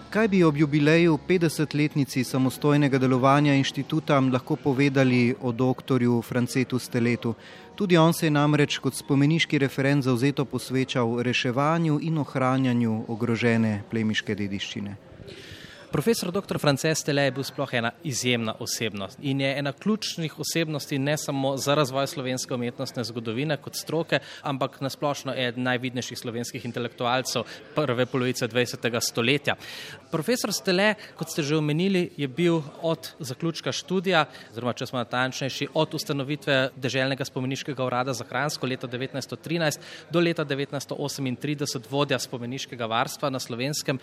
kaj 0.09 0.27
bi 0.27 0.43
ob 0.43 0.57
jubileju 0.57 1.19
50-letnici 1.27 2.23
samostojnega 2.23 2.97
delovanja 2.97 3.53
inštituta 3.53 4.19
lahko 4.19 4.55
povedali 4.55 5.35
o 5.41 5.51
dr. 5.51 6.01
Francetu 6.23 6.79
Steletu? 6.79 7.35
Tudi 7.75 7.97
on 7.97 8.13
se 8.13 8.25
je 8.25 8.31
namreč 8.31 8.77
kot 8.77 8.95
spomeniški 8.95 9.57
referent 9.57 10.03
zauzeto 10.03 10.45
posvečal 10.45 11.21
reševanju 11.21 11.99
in 12.01 12.17
ohranjanju 12.17 13.05
ogrožene 13.07 13.83
plemiške 13.91 14.35
dediščine. 14.35 15.12
Profesor 15.93 16.31
dr. 16.31 16.57
Frances 16.57 17.03
Tele 17.05 17.27
je 17.27 17.31
bil 17.31 17.43
sploh 17.45 17.69
ena 17.77 17.91
izjemna 18.03 18.55
osebnost 18.59 19.19
in 19.21 19.41
je 19.41 19.49
ena 19.59 19.71
ključnih 19.71 20.39
osebnosti 20.39 20.97
ne 20.99 21.13
samo 21.17 21.51
za 21.57 21.75
razvoj 21.75 22.07
slovenske 22.07 22.53
umetnostne 22.53 23.03
zgodovine 23.03 23.57
kot 23.61 23.75
stroke, 23.77 24.19
ampak 24.41 24.79
nasplošno 24.81 25.35
eden 25.37 25.63
najvidnejših 25.63 26.17
slovenskih 26.17 26.65
intelektualcev 26.65 27.43
prve 27.75 28.05
polovice 28.05 28.47
20. 28.47 28.99
stoletja. 29.01 29.55
Profesor 30.11 30.53
Stele, 30.53 30.95
kot 31.15 31.29
ste 31.29 31.43
že 31.43 31.59
omenili, 31.61 32.09
je 32.17 32.27
bil 32.27 32.63
od 32.81 33.11
zaključka 33.19 33.71
študija, 33.71 34.25
oziroma 34.49 34.73
če 34.73 34.89
smo 34.89 34.97
natančnejši, 35.03 35.69
od 35.73 35.93
ustanovitve 35.93 36.57
Deželnega 36.75 37.25
spomeniškega 37.25 37.85
urada 37.85 38.17
za 38.17 38.25
Hransko 38.25 38.65
leta 38.65 38.87
1913 38.87 39.79
do 40.09 40.19
leta 40.19 40.45
1938 40.45 41.85
vodja 41.89 42.19
spomeniškega 42.19 42.89
varstva 42.89 43.29
na 43.29 43.39
slovenskem, 43.39 44.01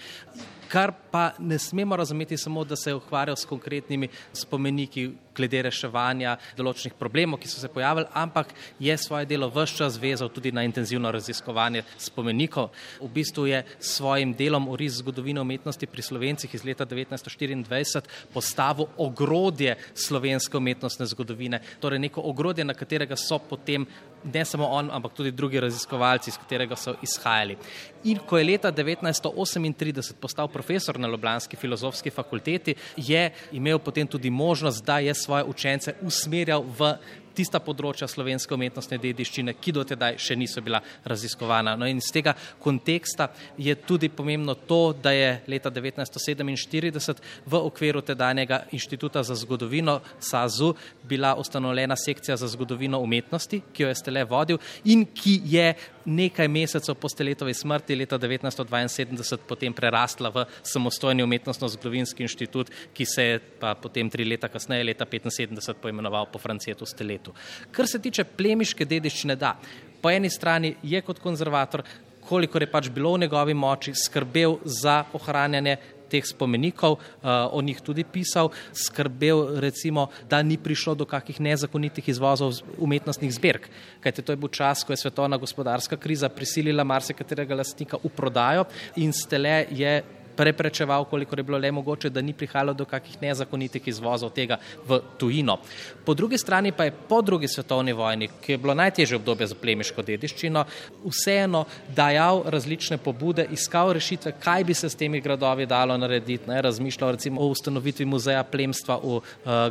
kar 0.71 0.95
pa 1.11 1.33
ne 1.39 1.59
sme 1.59 1.80
smemo 1.81 1.97
razumeti 1.97 2.37
samo, 2.37 2.65
da 2.65 2.77
se 2.77 2.91
je 2.91 2.95
ukvarjal 2.95 3.37
s 3.37 3.45
konkretnimi 3.45 4.09
spomeniki 4.33 5.11
glede 5.37 5.63
reševanja 5.65 6.35
določenih 6.59 6.93
problemov, 6.99 7.39
ki 7.41 7.49
so 7.49 7.57
se 7.57 7.71
pojavili, 7.73 8.05
ampak 8.13 8.53
je 8.79 8.97
svoje 9.01 9.25
delo 9.31 9.49
vse 9.49 9.79
čas 9.79 9.97
vezal 9.97 10.29
tudi 10.29 10.53
na 10.53 10.61
intenzivno 10.67 11.09
raziskovanje 11.09 11.87
spomenikov. 11.97 12.69
V 13.01 13.09
bistvu 13.15 13.47
je 13.49 13.63
s 13.79 13.95
svojim 13.97 14.35
delom 14.37 14.69
o 14.69 14.77
ris 14.77 14.99
zgodovine 15.01 15.41
umetnosti 15.41 15.87
pri 15.87 16.05
slovencih 16.05 16.55
iz 16.55 16.67
leta 16.69 16.85
1924 16.85 18.03
postavil 18.35 18.91
ogrodje 18.99 19.79
slovenske 19.95 20.61
umetnostne 20.61 21.07
zgodovine, 21.07 21.63
torej 21.81 22.03
neko 22.05 22.21
ogrodje, 22.21 22.65
na 22.65 22.77
katerega 22.77 23.17
so 23.17 23.39
potem 23.41 23.89
ne 24.25 24.45
samo 24.45 24.67
on, 24.67 24.91
ampak 24.93 25.13
tudi 25.13 25.31
drugi 25.31 25.61
raziskovalci, 25.61 26.31
iz 26.31 26.39
katerega 26.39 26.77
so 26.77 26.95
izhajali. 27.03 27.57
In 28.05 28.19
ko 28.27 28.39
je 28.39 28.45
leta 28.45 28.73
1938 28.73 30.13
postal 30.21 30.49
profesor 30.49 30.99
na 30.99 31.09
Ljubljanski 31.09 31.57
filozofski 31.57 32.11
fakulteti, 32.11 32.75
je 32.97 33.31
imel 33.53 33.79
potem 33.79 34.07
tudi 34.07 34.31
možnost, 34.31 34.85
da 34.85 34.99
je 34.99 35.15
svoje 35.15 35.45
učence 35.45 35.95
usmerjal 36.03 36.65
v 36.79 36.95
tista 37.41 37.61
področja 37.65 38.09
slovenske 38.11 38.55
umetnostne 38.57 38.99
dediščine, 39.01 39.57
ki 39.61 39.75
do 39.77 39.85
tedaj 39.89 40.19
še 40.21 40.37
niso 40.39 40.63
bila 40.65 40.83
raziskovana. 41.09 41.77
No 41.79 41.89
in 41.89 42.01
iz 42.03 42.11
tega 42.13 42.35
konteksta 42.61 43.31
je 43.61 43.75
tudi 43.87 44.11
pomembno 44.13 44.55
to, 44.69 44.93
da 44.93 45.15
je 45.17 45.31
leta 45.51 45.73
1947 45.73 47.23
v 47.47 47.63
okviru 47.71 48.03
tedajnega 48.05 48.65
inštituta 48.77 49.25
za 49.27 49.37
zgodovino 49.41 50.01
SAZU 50.21 50.75
bila 51.09 51.35
ustanovljena 51.41 51.97
sekcija 51.97 52.37
za 52.37 52.49
zgodovino 52.51 53.01
umetnosti, 53.01 53.63
ki 53.73 53.87
jo 53.87 53.93
je 53.93 54.01
Stele 54.01 54.25
vodil 54.29 54.61
in 54.85 55.07
ki 55.15 55.41
je 55.51 55.73
nekaj 56.05 56.49
mesecev 56.49 56.95
po 56.95 57.09
Steletovi 57.09 57.55
smrti 57.55 57.97
leta 57.97 58.19
1972 58.19 59.39
potem 59.49 59.75
prerastla 59.75 60.31
v 60.31 60.45
samostojni 60.63 61.23
umetnostno-zgodovinski 61.23 62.25
inštitut, 62.27 62.71
ki 62.95 63.07
se 63.07 63.25
je 63.25 63.39
pa 63.61 63.75
potem 63.75 64.11
tri 64.11 64.25
leta 64.25 64.49
kasneje, 64.49 64.85
leta 64.85 65.05
1975, 65.05 65.81
poimenoval 65.83 66.29
po 66.33 66.39
Francetu 66.39 66.87
Steletu. 66.87 67.35
Kar 67.71 67.89
se 67.89 68.01
tiče 68.03 68.25
plemiške 68.25 68.85
dediščine, 68.85 69.37
da, 69.37 69.57
po 70.01 70.11
eni 70.11 70.31
strani 70.31 70.75
je 70.83 71.03
kot 71.03 71.21
konzervator, 71.21 71.85
kolikor 72.29 72.63
je 72.63 72.71
pač 72.71 72.91
bilo 72.93 73.15
v 73.15 73.25
njegovi 73.25 73.55
moči, 73.55 73.95
skrbel 73.95 74.59
za 74.65 75.05
ohranjanje 75.19 75.77
teh 76.11 76.27
spomenikov, 76.27 76.99
uh, 76.99 77.47
o 77.55 77.63
njih 77.63 77.81
tudi 77.81 78.05
pisal, 78.05 78.51
skrbel 78.75 79.61
recimo, 79.63 80.09
da 80.31 80.43
ni 80.43 80.59
prišlo 80.59 80.95
do 80.95 81.07
kakih 81.09 81.41
nezakonitih 81.41 82.09
izvozov 82.09 82.61
umetnostnih 82.79 83.33
zbirk. 83.35 83.71
Kajte 84.01 84.23
to 84.23 84.33
je 84.33 84.41
bil 84.41 84.51
čas, 84.53 84.85
ko 84.85 84.93
je 84.93 85.03
svetovna 85.05 85.39
gospodarska 85.39 85.97
kriza 85.97 86.29
prisilila 86.29 86.85
marsikaterega 86.85 87.55
lastnika 87.55 88.01
v 88.03 88.11
prodajo 88.17 88.67
in 88.97 89.13
stele 89.13 89.67
je 89.71 90.01
preprečeval, 90.37 91.05
koliko 91.05 91.37
je 91.37 91.43
bilo 91.43 91.59
le 91.59 91.71
mogoče, 91.71 92.11
da 92.11 92.21
ni 92.21 92.33
prihajalo 92.33 92.73
do 92.75 92.85
kakih 92.85 93.23
nezakonitih 93.23 93.89
izvozov 93.89 94.31
tega 94.35 94.59
v 94.89 95.01
tujino. 95.19 95.59
Po 96.05 96.15
drugi 96.15 96.39
strani 96.39 96.73
pa 96.73 96.85
je 96.85 96.95
po 97.09 97.23
drugi 97.23 97.49
svetovni 97.49 97.93
vojni, 97.93 98.29
ki 98.41 98.53
je 98.53 98.59
bilo 98.59 98.75
najtežje 98.75 99.17
obdobje 99.17 99.47
za 99.47 99.55
plemiško 99.55 100.03
dediščino, 100.03 100.65
vseeno 101.05 101.65
dajal 101.97 102.43
različne 102.47 102.99
pobude, 102.99 103.47
iskal 103.51 103.93
rešitve, 103.93 104.35
kaj 104.41 104.65
bi 104.65 104.75
se 104.75 104.91
s 104.91 104.97
temi 104.97 105.21
gradovi 105.21 105.67
dalo 105.67 105.97
narediti. 105.97 106.51
Ne, 106.51 106.63
razmišljal 106.63 107.17
recimo 107.17 107.41
o 107.41 107.49
ustanovitvi 107.55 108.05
muzeja 108.05 108.45
plemstva 108.45 109.01
v 109.03 109.17
uh, 109.17 109.23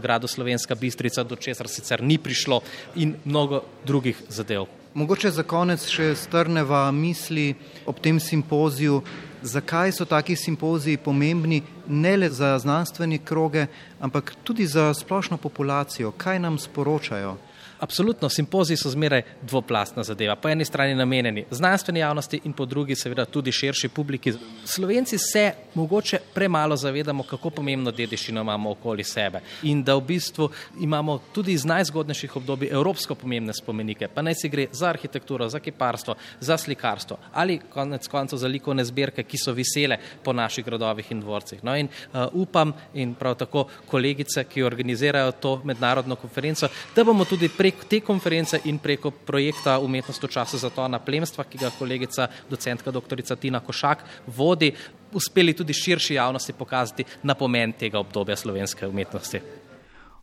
gradu 0.02 0.28
Slovenska 0.28 0.76
Bistrica, 0.76 1.24
do 1.24 1.36
česar 1.36 1.68
sicer 1.68 2.04
ni 2.04 2.18
prišlo 2.18 2.62
in 2.96 3.16
mnogo 3.26 3.64
drugih 3.86 4.22
zadev. 4.30 4.79
Mogoče 4.94 5.30
za 5.30 5.44
konec 5.44 5.84
še 5.86 6.16
strneva 6.18 6.88
misli 6.92 7.54
ob 7.86 8.00
tem 8.02 8.18
simpoziju, 8.20 9.04
zakaj 9.42 9.92
so 9.94 10.06
taki 10.06 10.36
simpoziji 10.36 10.98
pomembni 10.98 11.62
ne 11.88 12.16
le 12.18 12.30
za 12.30 12.58
znanstvene 12.60 13.20
kroge, 13.26 13.68
ampak 14.02 14.34
tudi 14.44 14.66
za 14.66 14.94
splošno 14.94 15.38
populacijo, 15.38 16.12
kaj 16.12 16.40
nam 16.40 16.58
sporočajo. 16.58 17.38
Absolutno, 17.80 18.30
simpoziji 18.30 18.78
so 18.78 18.90
zmeraj 18.90 19.22
dvoplastna 19.42 20.04
zadeva. 20.04 20.36
Po 20.36 20.50
eni 20.50 20.66
strani 20.66 20.96
namenjeni 20.96 21.46
znanstveni 21.52 22.00
javnosti 22.00 22.42
in 22.44 22.54
po 22.54 22.66
drugi 22.66 22.96
seveda 22.96 23.26
tudi 23.26 23.52
širši 23.52 23.90
publiki. 23.90 24.34
Slovenci 24.66 25.18
se 25.18 25.52
mogoče 25.74 26.20
premalo 26.34 26.76
zavedamo, 26.76 27.24
kako 27.24 27.50
pomembno 27.50 27.92
dediščino 27.92 28.42
imamo 28.42 28.72
okoli 28.72 29.04
sebe 29.04 29.42
in 29.64 29.84
da 29.84 29.96
v 29.96 30.02
bistvu 30.02 30.50
imamo 30.82 31.20
tudi 31.34 31.54
iz 31.54 31.66
najzgodnejših 31.66 32.36
obdobij 32.36 32.70
evropsko 32.72 33.16
pomembne 33.16 33.54
spomenike, 33.54 34.08
pa 34.08 34.22
naj 34.22 34.36
si 34.42 34.50
gre 34.50 34.68
za 34.72 34.90
arhitekturo, 34.90 35.50
za 35.50 35.60
kiparstvo, 35.60 36.16
za 36.40 36.58
slikarstvo 36.58 37.18
ali 37.34 37.60
konec 37.70 38.08
koncev 38.08 38.40
za 38.40 38.48
likovne 38.48 38.84
zbirke, 38.86 39.24
ki 39.24 39.38
so 39.38 39.54
visele 39.56 39.98
po 40.24 40.34
naših 40.34 40.66
gradovih 40.66 41.12
in 41.12 41.22
dvorcih. 41.22 41.64
No 41.64 41.76
in 41.76 41.88
uh, 41.88 42.28
upam 42.34 42.74
in 42.94 43.16
prav 43.16 43.36
tako 43.36 43.68
kolegice, 43.88 44.44
ki 44.44 44.64
organizirajo 44.64 45.32
to 45.32 45.62
mednarodno 45.64 46.16
konferenco, 46.16 46.68
da 46.96 47.04
bomo 47.04 47.26
tudi 47.26 47.50
prek 47.70 47.86
te 47.86 48.00
konference 48.02 48.60
in 48.66 48.80
preko 48.80 49.12
projekta 49.12 49.80
Umetnost 49.80 50.24
v 50.24 50.28
času 50.28 50.58
zatona 50.58 51.00
plemstva, 51.00 51.44
ki 51.44 51.58
ga 51.58 51.70
kolegica 51.70 52.28
docentka 52.50 52.92
dr. 52.92 53.22
Tina 53.40 53.60
Košak 53.60 54.04
vodi, 54.28 54.74
uspeli 55.14 55.54
tudi 55.54 55.74
širši 55.74 56.14
javnosti 56.14 56.54
pokazati 56.54 57.06
na 57.24 57.36
pomen 57.36 57.74
tega 57.74 58.00
obdobja 58.00 58.36
slovenske 58.36 58.88
umetnosti. 58.88 59.40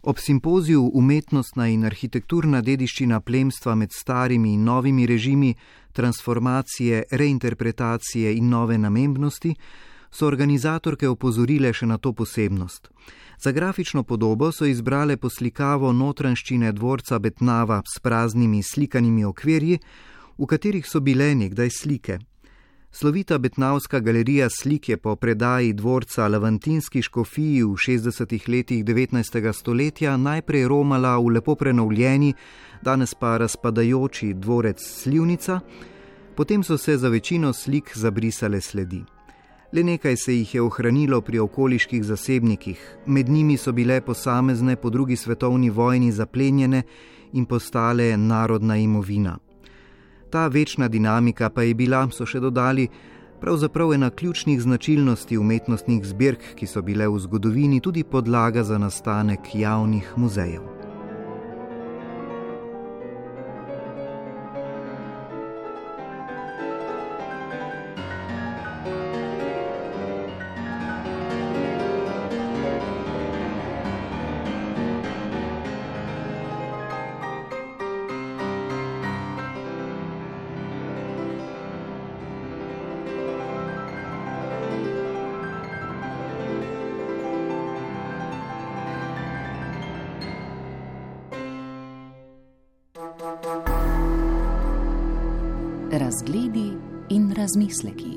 Ob 0.03 0.19
simpoziju 0.19 0.91
Umetnostna 0.95 1.69
in 1.69 1.85
arhitekturna 1.85 2.61
dediščina 2.63 3.21
plemstva 3.21 3.75
med 3.75 3.93
starimi 3.93 4.53
in 4.55 4.65
novimi 4.65 5.07
režimi, 5.07 5.55
transformacije, 5.93 7.05
reinterpretacije 7.11 8.37
in 8.37 8.49
nove 8.49 8.79
namembnosti, 8.79 9.55
so 10.11 10.27
organizatorke 10.27 11.09
opozorile 11.09 11.73
še 11.73 11.87
na 11.87 11.99
to 11.99 12.12
posebnost. 12.12 12.90
Za 13.38 13.53
grafično 13.53 14.03
podobo 14.03 14.53
so 14.53 14.64
izbrale 14.64 15.16
poslikavo 15.16 15.92
notranščine 15.92 16.73
dvorca 16.73 17.19
Betnava 17.19 17.83
s 17.85 18.01
praznimi 18.01 18.62
slikanimi 18.62 19.25
okvirji, 19.25 19.79
v 20.38 20.47
katerih 20.47 20.87
so 20.87 21.01
bile 21.01 21.35
nekdaj 21.35 21.71
slike. 21.71 22.19
Slovita 22.90 23.38
Betnavska 23.38 24.01
galerija 24.01 24.49
slik 24.51 24.88
je 24.88 24.97
po 24.97 25.16
predaji 25.16 25.73
dvorca 25.73 26.29
Lavantinski 26.29 27.03
škofiji 27.03 27.62
v 27.62 27.75
60. 27.77 28.49
letih 28.49 28.85
19. 28.85 29.53
stoletja 29.53 30.16
najprej 30.16 30.69
romala 30.69 31.19
v 31.19 31.35
lepo 31.37 31.55
prenovljeni, 31.55 32.35
danes 32.83 33.14
pa 33.14 33.37
razpadajoči 33.37 34.35
dvorec 34.35 34.81
Slivnica, 34.81 35.61
potem 36.37 36.64
so 36.64 36.79
se 36.79 36.97
za 36.97 37.09
večino 37.09 37.53
slik 37.53 37.92
zabrisale 37.95 38.61
sledi. 38.61 39.16
Le 39.73 39.83
nekaj 39.83 40.17
se 40.17 40.35
jih 40.35 40.55
je 40.55 40.63
ohranilo 40.63 41.21
pri 41.21 41.39
okoliških 41.39 42.05
zasebnikih, 42.05 42.97
med 43.07 43.29
njimi 43.29 43.57
so 43.57 43.73
bile 43.73 44.01
posamezne 44.01 44.77
po 44.77 44.91
drugi 44.91 45.17
svetovni 45.17 45.71
vojni 45.71 46.13
zaplenjene 46.13 46.83
in 47.33 47.45
postale 47.45 48.17
narodna 48.17 48.77
imovina. 48.77 49.39
Ta 50.31 50.47
večna 50.47 50.89
dinamika 50.89 51.51
pa 51.51 51.63
je 51.63 51.75
bila, 51.75 52.09
so 52.13 52.27
še 52.27 52.41
dodali, 52.41 52.89
pravzaprav 53.41 53.93
ena 53.93 54.11
ključnih 54.11 54.61
značilnosti 54.63 55.39
umetnostnih 55.39 56.07
zbirk, 56.07 56.55
ki 56.55 56.67
so 56.67 56.83
bile 56.83 57.09
v 57.09 57.19
zgodovini 57.19 57.81
tudi 57.81 58.05
podlaga 58.05 58.65
za 58.65 58.79
nastanek 58.79 59.55
javnih 59.55 60.13
muzejev. 60.17 60.86
Razgledi 96.27 96.77
in 97.09 97.33
razmisleki. 97.35 98.16